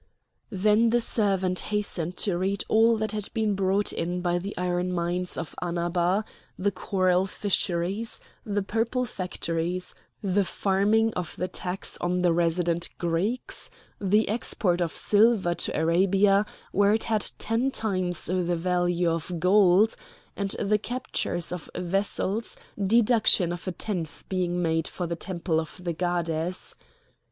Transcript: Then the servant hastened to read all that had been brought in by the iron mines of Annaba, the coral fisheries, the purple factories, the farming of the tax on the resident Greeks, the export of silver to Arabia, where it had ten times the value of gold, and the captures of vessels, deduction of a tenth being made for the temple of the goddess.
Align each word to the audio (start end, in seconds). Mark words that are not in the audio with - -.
Then 0.49 0.89
the 0.89 0.99
servant 0.99 1.59
hastened 1.69 2.17
to 2.25 2.35
read 2.35 2.63
all 2.67 2.97
that 2.97 3.11
had 3.11 3.29
been 3.35 3.53
brought 3.53 3.93
in 3.93 4.19
by 4.21 4.39
the 4.39 4.57
iron 4.57 4.91
mines 4.93 5.37
of 5.37 5.53
Annaba, 5.61 6.23
the 6.57 6.71
coral 6.71 7.27
fisheries, 7.27 8.19
the 8.43 8.63
purple 8.63 9.05
factories, 9.05 9.93
the 10.23 10.43
farming 10.43 11.13
of 11.13 11.35
the 11.35 11.47
tax 11.47 11.99
on 12.01 12.23
the 12.23 12.33
resident 12.33 12.89
Greeks, 12.97 13.69
the 13.99 14.27
export 14.27 14.81
of 14.81 14.95
silver 14.95 15.53
to 15.53 15.79
Arabia, 15.79 16.47
where 16.71 16.93
it 16.95 17.03
had 17.03 17.29
ten 17.37 17.69
times 17.69 18.25
the 18.25 18.55
value 18.55 19.11
of 19.11 19.39
gold, 19.39 19.95
and 20.35 20.49
the 20.59 20.79
captures 20.79 21.51
of 21.51 21.69
vessels, 21.77 22.57
deduction 22.83 23.53
of 23.53 23.67
a 23.67 23.71
tenth 23.71 24.23
being 24.29 24.63
made 24.63 24.87
for 24.87 25.05
the 25.05 25.15
temple 25.15 25.59
of 25.59 25.79
the 25.83 25.93
goddess. 25.93 26.73